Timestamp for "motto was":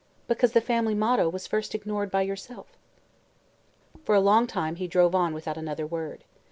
0.95-1.45